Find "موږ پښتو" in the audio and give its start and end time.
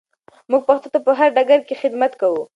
0.49-0.87